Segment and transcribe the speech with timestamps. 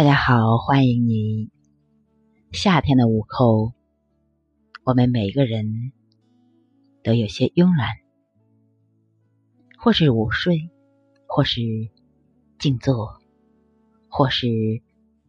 [0.00, 1.50] 大家好，欢迎你。
[2.52, 3.74] 夏天的午后，
[4.82, 5.92] 我们每个人
[7.04, 7.98] 都有些慵懒，
[9.76, 10.70] 或是午睡，
[11.26, 11.60] 或是
[12.58, 13.20] 静坐，
[14.08, 14.48] 或是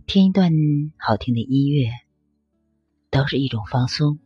[0.07, 0.53] 听一段
[0.97, 1.89] 好听的音乐，
[3.09, 4.19] 都是一种放松；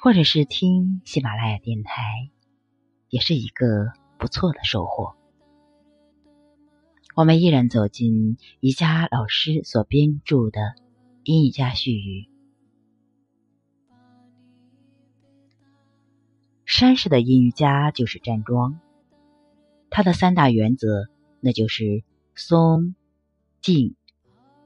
[0.00, 2.30] 或者是听喜马拉雅电台，
[3.08, 5.16] 也是一个不错的收获。
[7.14, 10.60] 我们依然走进瑜伽老师所编著的
[11.22, 12.26] 《阴瑜伽序语》。
[16.66, 18.80] 山式的阴瑜伽就是站桩，
[19.90, 21.06] 它的三大原则，
[21.38, 22.02] 那就是
[22.34, 22.96] 松、
[23.60, 23.94] 静、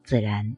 [0.02, 0.56] 自然。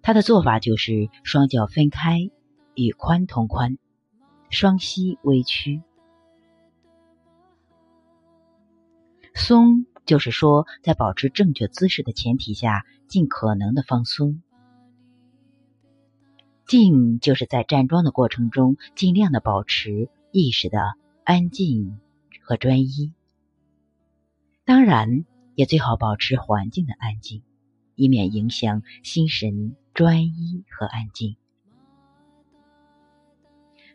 [0.00, 2.30] 它的做法就是双脚分开，
[2.74, 3.76] 与髋同宽，
[4.48, 5.82] 双膝微屈，
[9.34, 9.84] 松。
[10.12, 14.42] 就是说，在保持正确姿势的前提下，尽可能的放松。
[16.66, 20.82] 静就是在站桩的过程中，尽量的保持意识的
[21.24, 21.98] 安静
[22.42, 23.14] 和专一。
[24.66, 25.24] 当然，
[25.54, 27.42] 也最好保持环境的安静，
[27.94, 31.36] 以免影响心神专一和安静。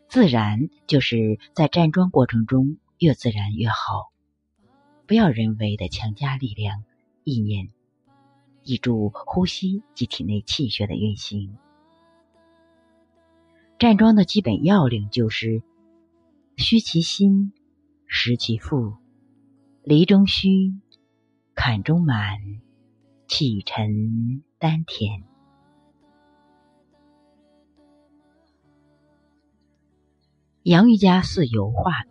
[0.08, 4.10] 自然就是在站桩过程中，越自然越好。
[5.08, 6.84] 不要人为的强加力量、
[7.24, 7.70] 意念，
[8.62, 11.56] 抑住呼吸及体内气血的运行。
[13.78, 15.62] 站桩的基本要领就是：
[16.58, 17.54] 虚其心，
[18.06, 18.96] 实其腹，
[19.82, 20.74] 离中虚，
[21.54, 22.38] 坎中满，
[23.26, 25.24] 气沉丹田。
[30.64, 32.04] 杨瑜伽似油画，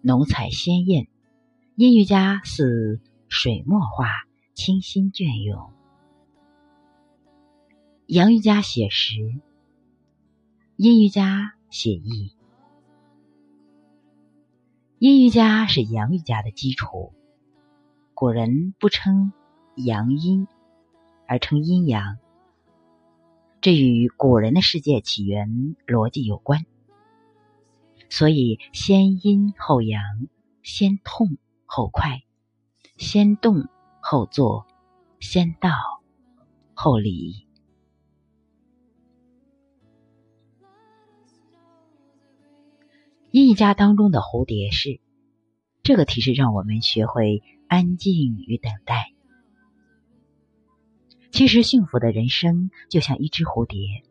[0.00, 1.06] 浓彩鲜艳。
[1.80, 4.06] 阴瑜伽似水墨画，
[4.52, 5.70] 清新隽永；
[8.04, 9.40] 阳瑜伽写实，
[10.76, 12.34] 阴瑜伽写意。
[14.98, 17.14] 阴瑜伽是阳瑜伽的基础，
[18.12, 19.32] 古人不称
[19.74, 20.46] 阳阴，
[21.26, 22.18] 而称阴阳，
[23.62, 26.66] 这与古人的世界起源逻辑有关。
[28.10, 30.02] 所以，先阴后阳，
[30.62, 31.38] 先痛。
[31.72, 32.24] 后快，
[32.96, 33.68] 先动
[34.00, 34.66] 后坐，
[35.20, 35.70] 先到
[36.74, 37.46] 后离。
[43.30, 44.98] 一家当中的蝴蝶式，
[45.84, 49.12] 这个提示让我们学会安静与等待。
[51.30, 54.02] 其实，幸福的人生就像一只蝴蝶，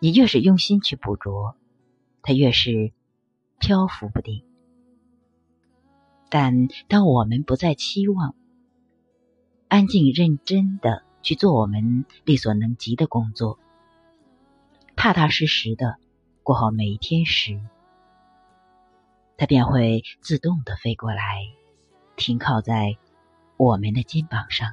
[0.00, 1.56] 你越是用心去捕捉，
[2.20, 2.92] 它越是
[3.58, 4.44] 漂浮不定。
[6.28, 8.34] 但当我们不再期望，
[9.68, 13.58] 安静认真的去做我们力所能及的工作，
[14.96, 15.96] 踏踏实实的
[16.42, 17.60] 过好每一天时，
[19.36, 21.42] 它便会自动的飞过来，
[22.16, 22.96] 停靠在
[23.56, 24.72] 我们的肩膀上。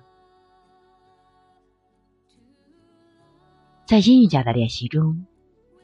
[3.85, 5.25] 在阴瑜伽的练习中，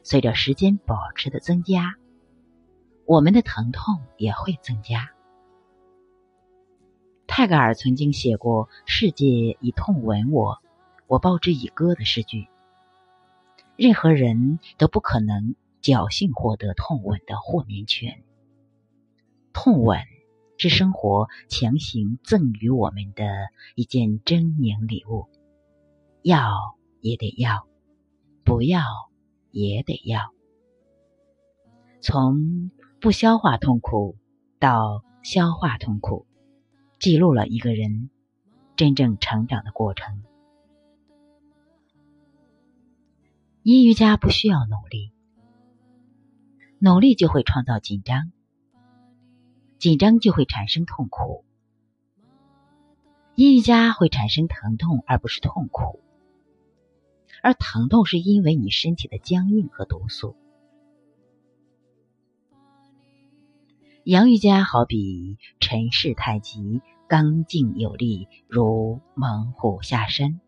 [0.02, 1.94] 随着时间保持的增加，
[3.04, 5.10] 我们的疼痛也会增加。
[7.38, 10.58] 泰戈尔曾经写过“世界以痛吻我，
[11.06, 12.48] 我报之以歌”的诗句。
[13.76, 18.24] 任何人都不可能侥幸获得痛吻的豁免权。
[19.52, 20.00] 痛吻
[20.56, 23.24] 是生活强行赠予我们的
[23.76, 25.28] 一件狰狞礼物，
[26.22, 27.68] 要也得要，
[28.42, 28.82] 不要
[29.52, 30.32] 也得要。
[32.00, 34.16] 从不消化痛苦
[34.58, 36.26] 到消化痛苦。
[36.98, 38.10] 记录了一个人
[38.74, 40.24] 真正成长的过程。
[43.62, 45.12] 阴瑜伽不需要努力，
[46.78, 48.32] 努力就会创造紧张，
[49.78, 51.44] 紧张就会产生痛苦。
[53.36, 56.00] 阴瑜伽会产生疼痛，而不是痛苦，
[57.42, 60.34] 而疼痛是因为你身体的僵硬和毒素。
[64.08, 70.40] 阳瑜伽好比陈氏太极，刚劲有力，如猛虎下山；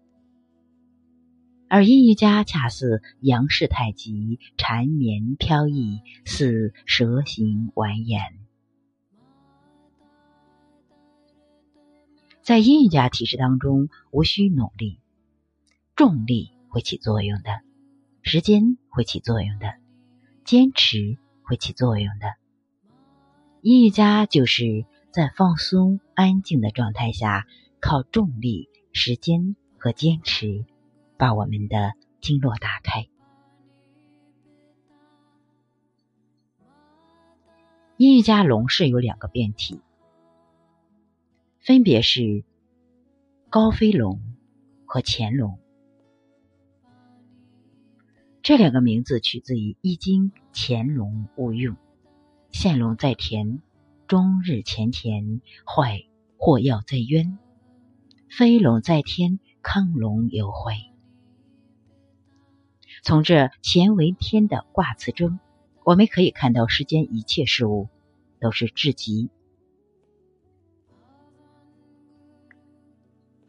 [1.69, 8.33] 而阴瑜伽恰似杨氏太极，缠绵飘逸，似蛇形蜿蜒。
[12.43, 15.01] 在阴瑜伽体式当中，无需努力，
[15.95, 17.61] 重力会起作用的，
[18.23, 19.75] 时间会起作用的，
[20.47, 22.40] 坚持会起作用的。
[23.63, 27.47] 阴瑜伽就是在放松、安静的状态下，
[27.79, 30.65] 靠重力、时间和坚持，
[31.19, 31.93] 把我们的
[32.23, 33.07] 经络打开。
[37.99, 39.79] 阴瑜伽龙是有两个变体，
[41.59, 42.45] 分别是
[43.51, 44.23] 高飞龙
[44.87, 45.59] 和潜龙。
[48.41, 51.77] 这两个名字取自于《易经》：“潜龙勿用，
[52.53, 53.61] 现龙在田，
[54.07, 56.05] 终日潜潜，坏
[56.37, 57.39] 祸要在渊；
[58.29, 60.75] 飞龙在天，亢龙有悔。”
[63.03, 65.39] 从这“乾为天”的卦辞中。
[65.83, 67.89] 我们可以看到，世间一切事物
[68.39, 69.31] 都是至极，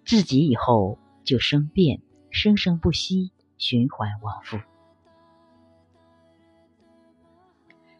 [0.05, 2.01] 至极以后就生变，
[2.31, 4.57] 生生不息，循环往复。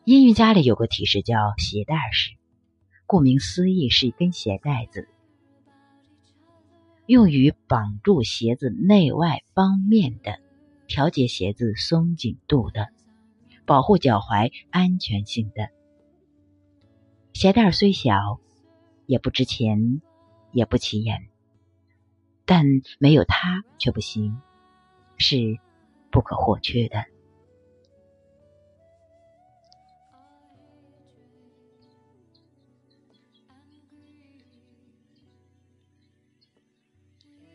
[0.04, 2.32] 阴瑜伽里有个体式叫鞋带式，
[3.06, 5.08] 顾名思义是一根鞋带子，
[7.06, 10.40] 用于绑住鞋子内外方面的，
[10.88, 12.90] 调节鞋子松紧度的。
[13.64, 15.70] 保护脚踝安全性的
[17.32, 18.40] 鞋带虽小，
[19.06, 20.02] 也不值钱，
[20.52, 21.30] 也不起眼，
[22.44, 22.66] 但
[22.98, 24.42] 没有它却不行，
[25.18, 25.60] 是
[26.10, 27.06] 不可或缺的。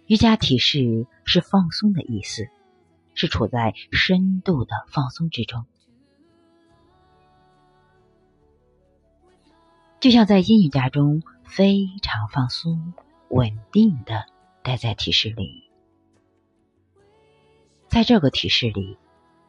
[0.06, 2.48] 瑜伽体式是放松的意思，
[3.14, 5.66] 是处在深度的放松之中。
[9.98, 12.94] 就像在阴瑜伽中非常放松、
[13.30, 14.26] 稳定的
[14.62, 15.64] 待在体式里，
[17.88, 18.98] 在这个体式里，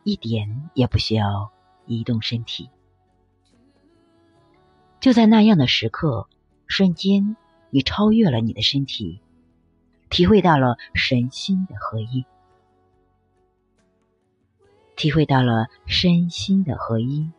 [0.03, 1.51] 一点也不需要
[1.86, 2.71] 移动身体。
[5.00, 6.27] 就在那样的时刻，
[6.65, 7.38] 瞬间，
[7.69, 9.21] 你超越了你的身体，
[10.09, 12.25] 体会到了神心的合一，
[14.95, 17.31] 体会到了身心的合一。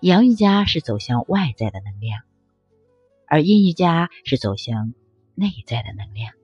[0.00, 2.22] 阳瑜伽是走向外在的能量，
[3.26, 4.94] 而阴瑜伽是走向
[5.34, 6.34] 内在的能量。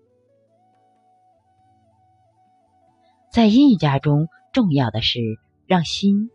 [3.30, 5.20] 在阴瑜伽中，重要的是
[5.66, 6.30] 让心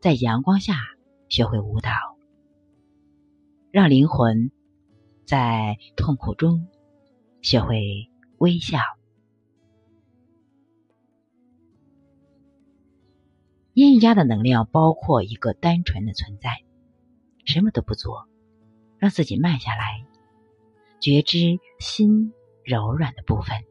[0.00, 0.74] 在阳光下
[1.28, 1.90] 学会舞蹈，
[3.70, 4.50] 让灵魂
[5.24, 6.68] 在痛苦中
[7.40, 8.78] 学会微笑。
[13.74, 16.62] 阴瑜伽的能量包括一个单纯的存在，
[17.46, 18.28] 什么都不做，
[18.98, 20.04] 让自己慢下来，
[21.00, 22.34] 觉知心
[22.64, 23.64] 柔软的部分，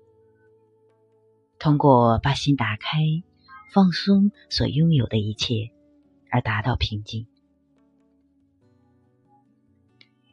[1.60, 2.98] 通过把心打开，
[3.72, 5.70] 放松所拥有的一切，
[6.32, 7.28] 而达到平静。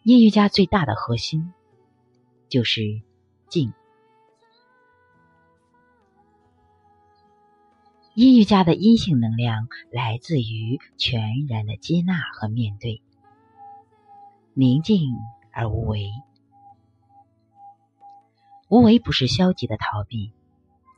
[0.09, 1.53] 阴瑜伽最大的核心
[2.49, 3.03] 就是
[3.51, 3.75] 静。
[8.15, 13.03] 阴瑜伽的阴性能量来自于全然的接纳和面对，
[14.55, 15.11] 宁静
[15.53, 16.11] 而无为。
[18.71, 20.33] 无为不是消极的逃避，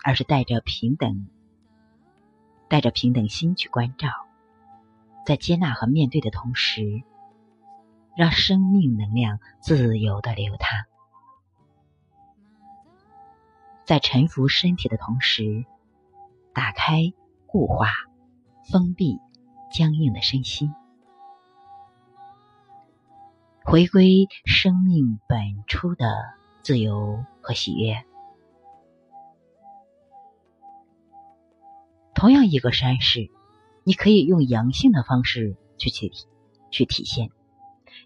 [0.05, 1.27] 而是带着平等、
[2.69, 4.09] 带着平等心去关照，
[5.27, 7.03] 在接纳和面对的同时，
[8.21, 10.85] 让生命能量自由的流淌，
[13.87, 15.65] 在沉浮身体的同时。
[16.53, 17.15] 打开、
[17.47, 17.87] 固化、
[18.71, 19.19] 封闭
[19.73, 20.75] 僵硬的身心，
[23.65, 26.07] 回归生命本初的
[26.63, 28.05] 自由和喜悦。
[32.15, 33.31] 同样一个山势，
[33.85, 36.11] 你可以用阳性的方式去去
[36.71, 37.31] 去体现，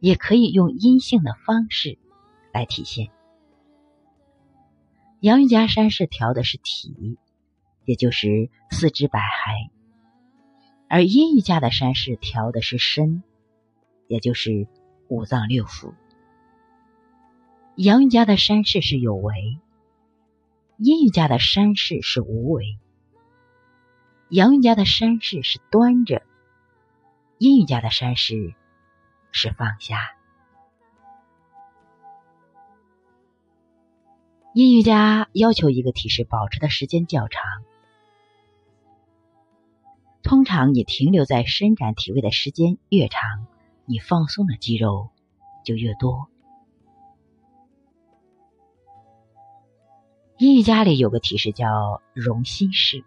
[0.00, 1.98] 也可以用阴性的方式
[2.52, 3.10] 来体现。
[5.20, 7.18] 阳瑜伽山势调的是体。
[7.86, 9.68] 也就是四肢百骸，
[10.88, 13.22] 而阴瑜伽的山势调的是身，
[14.08, 14.66] 也就是
[15.08, 15.92] 五脏六腑。
[17.76, 19.58] 阳瑜伽的山势是有为，
[20.78, 22.78] 阴瑜伽的山势是无为。
[24.30, 26.22] 阳瑜伽的山势是端着，
[27.36, 28.54] 阴瑜伽的山势
[29.34, 29.98] 是放下。
[34.54, 37.42] 阴瑜伽要求一个体式保持的时间较长。
[40.22, 43.48] 通常你停留在伸展体位的时间越长，
[43.86, 45.10] 你放松的肌肉
[45.64, 46.28] 就越多。
[50.38, 53.04] 阴瑜伽里有个体式叫容心式。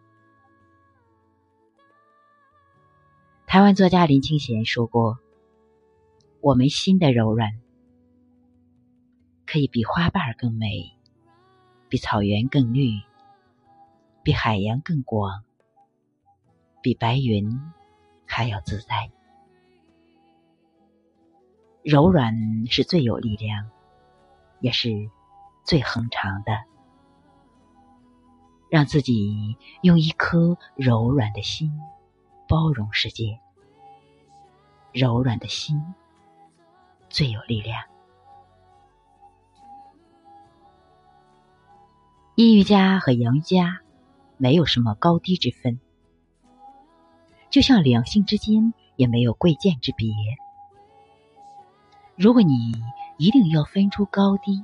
[3.45, 5.19] 台湾作家林清贤说过
[6.39, 7.59] ：“我们心的柔软，
[9.45, 10.93] 可以比花瓣更美，
[11.89, 13.01] 比草原更绿，
[14.23, 15.43] 比海洋更广，
[16.81, 17.59] 比白云
[18.25, 19.11] 还要自在。
[21.83, 23.69] 柔软是最有力量，
[24.59, 25.09] 也是
[25.63, 26.63] 最恒长的。
[28.69, 31.71] 让自己用一颗柔软的心
[32.49, 33.39] 包容世界。
[34.91, 35.81] 柔软的心
[37.17, 37.83] 最有力量。
[42.35, 43.79] 阴瑜伽和阳瑜伽
[44.37, 45.79] 没有什么高低之分，
[47.49, 50.13] 就像两性之间也没有贵贱之别。
[52.15, 52.83] 如果你
[53.17, 54.63] 一定要分出高低，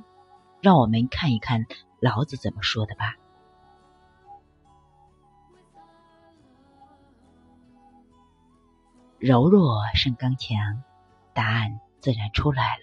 [0.60, 1.66] 让我们看一看
[1.98, 3.16] 老子怎么说的吧。
[9.18, 10.84] 柔弱胜刚强，
[11.32, 12.82] 答案自然出来了。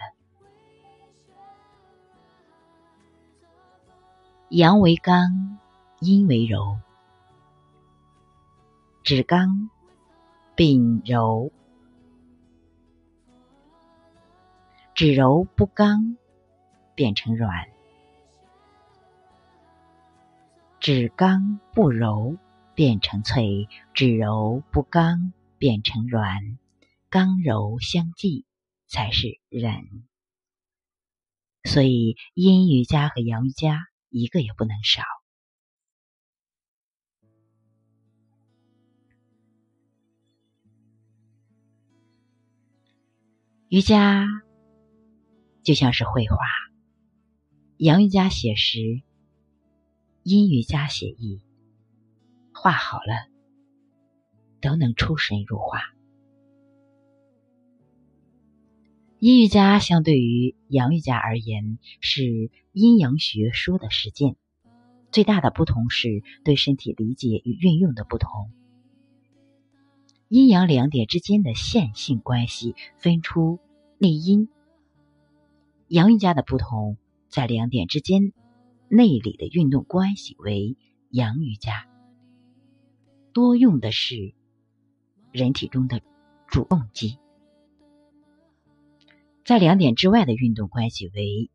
[4.48, 5.60] 阳为刚，
[6.00, 6.80] 阴为柔，
[9.04, 9.70] 指刚
[10.56, 11.52] 并柔，
[14.92, 16.16] 指柔不刚
[16.96, 17.68] 变成软，
[20.80, 22.36] 指刚不柔
[22.74, 25.32] 变成脆，指柔不刚。
[25.58, 26.58] 变成软，
[27.08, 28.44] 刚柔相济
[28.92, 30.06] 才是人。
[31.64, 33.80] 所以阴瑜伽和阳瑜伽
[34.10, 35.02] 一个也不能少。
[43.70, 44.28] 瑜伽
[45.62, 46.36] 就像是绘画，
[47.78, 49.02] 阳瑜伽写实，
[50.22, 51.42] 阴瑜伽写意，
[52.52, 53.32] 画好了。
[54.60, 55.80] 都能出神入化。
[59.24, 64.34] 阴瑜伽相对于阳瑜伽而言是阴阳学说的实践，
[65.12, 68.50] 最大的不同是对身体理解与运用的不同。
[70.26, 73.60] 阴阳两点之间的线性关系分出
[73.96, 74.48] 内阴。
[75.86, 76.96] 阳瑜伽的不同
[77.28, 78.32] 在两点之间
[78.88, 80.76] 内里的运动关系为
[81.10, 81.86] 阳瑜伽，
[83.32, 84.34] 多用的是。
[85.30, 86.02] 人体中的
[86.48, 87.18] 主动肌，
[89.44, 91.50] 在两点之外的运动关系为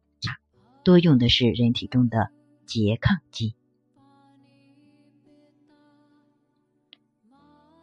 [0.84, 2.32] 多用的是人体中的
[2.66, 3.56] 拮抗肌。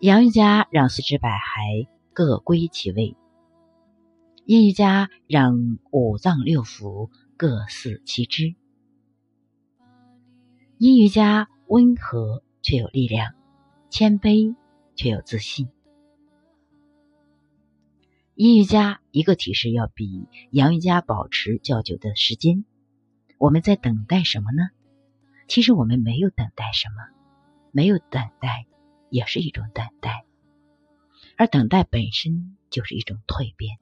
[0.00, 3.16] 阳瑜伽让四肢百骸各归其位，
[4.44, 8.54] 阴瑜伽让五脏六腑各司其职。
[10.76, 13.32] 阴瑜伽温和却有力量，
[13.88, 14.54] 谦卑
[14.94, 15.68] 却有自信。
[18.36, 22.64] 阴瑜伽一个体式要比阳瑜伽保持较久的时间。
[23.38, 24.70] 我们在等待什么呢？
[25.46, 26.96] 其实我们没有等待什么，
[27.70, 28.66] 没有等待
[29.08, 30.24] 也是一种等待，
[31.36, 33.78] 而等待本身就是一种蜕变。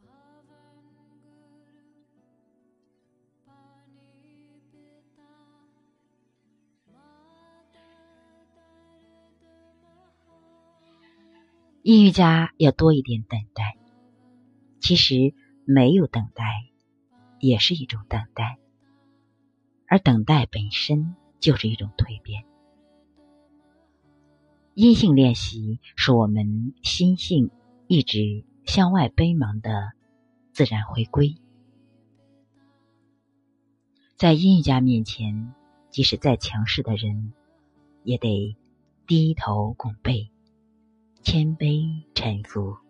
[11.81, 13.79] 阴瑜伽要多一点等待。
[14.83, 15.33] 其实
[15.65, 16.45] 没有等待，
[17.39, 18.59] 也是一种等待，
[19.87, 22.45] 而等待本身就是一种蜕变。
[24.75, 27.51] 阴性练习是我们心性
[27.87, 29.93] 一直向外奔忙的
[30.53, 31.37] 自然回归。
[34.17, 35.55] 在阴瑜伽面前，
[35.91, 37.33] 即使再强势的人，
[38.03, 38.57] 也得
[39.07, 40.31] 低头拱背，
[41.23, 42.82] 谦卑臣服。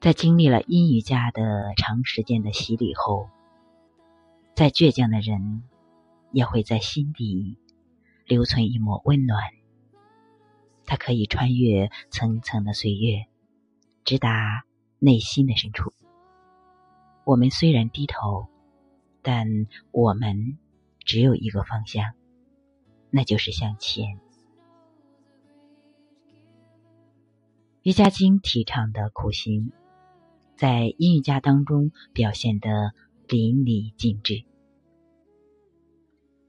[0.00, 3.28] 在经历了阴瑜伽的长时间的洗礼后，
[4.54, 5.64] 再倔强的人
[6.30, 7.56] 也会在心底
[8.24, 9.42] 留存一抹温暖。
[10.86, 13.26] 它可以穿越层层的岁月，
[14.04, 14.64] 直达
[15.00, 15.92] 内心的深处。
[17.24, 18.46] 我们虽然低头，
[19.20, 20.58] 但我们
[21.00, 22.12] 只有一个方向，
[23.10, 24.20] 那就是向前。
[27.82, 29.72] 瑜伽经提倡的苦行。
[30.58, 32.92] 在阴瑜伽当中表现的
[33.28, 34.42] 淋漓尽致。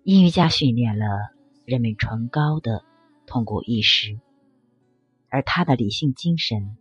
[0.02, 1.06] 阴瑜伽训练了
[1.64, 2.84] 人们崇高的
[3.28, 4.20] 痛苦意识，
[5.30, 6.76] 而他的理性精神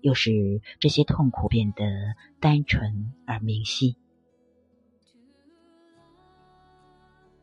[0.00, 1.84] 又使这些痛苦变得
[2.40, 3.96] 单纯而明晰。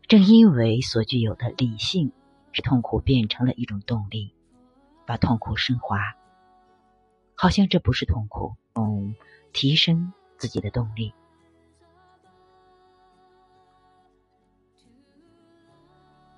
[0.09, 2.11] 正因为所具有的理性，
[2.51, 4.35] 使痛苦变成了一种动力，
[5.07, 5.97] 把痛苦升华。
[7.35, 9.15] 好像这不是痛苦，嗯，
[9.51, 11.13] 提升自己的动力。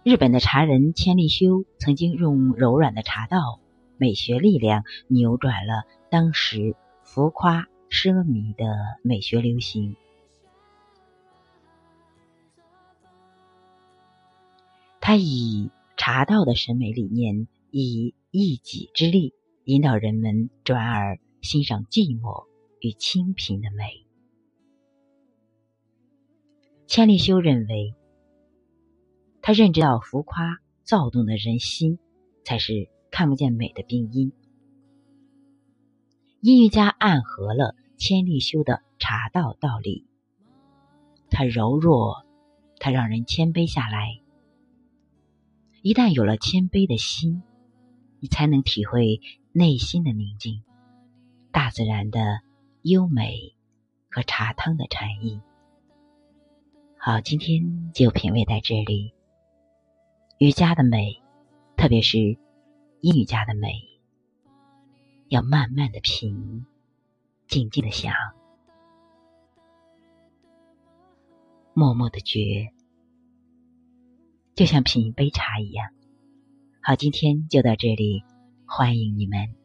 [0.04, 3.60] 日本的茶人千利休曾经用柔软的茶道、
[3.98, 8.66] 美学力量扭转了当时浮夸奢靡的
[9.02, 9.96] 美学流行。
[15.02, 22.46] 他以茶道的审美理念，以一己之力引导人们转而欣赏寂寞
[22.82, 24.06] 与清贫的美。
[26.88, 27.96] 千利休认为。
[29.48, 32.00] 他认知到浮夸躁动的人心，
[32.44, 34.34] 才是看不见美的病因。
[36.42, 40.08] 音乐家暗合了千利休的茶道道理，
[41.30, 42.26] 他柔弱，
[42.80, 44.20] 他让人谦卑下来。
[45.84, 47.44] 一旦有了谦卑的心，
[48.20, 49.22] 你才能体会
[49.52, 50.64] 内心的宁静、
[51.56, 52.42] 大自然的
[52.82, 53.56] 优美
[54.12, 55.40] 和茶汤的禅意。
[56.98, 59.14] 好，今天就品味在这里。
[60.38, 61.22] 瑜伽的美，
[61.78, 62.20] 特别是
[63.00, 63.70] 阴瑜伽的美，
[65.30, 66.66] 要慢慢的品，
[67.48, 68.14] 静静的想，
[71.74, 72.74] 默默的觉，
[74.56, 75.90] 就像品一杯茶一样。
[76.82, 78.26] 好，今天就到这里，
[78.66, 79.56] 欢迎你们。